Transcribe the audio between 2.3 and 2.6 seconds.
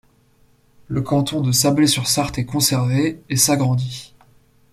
est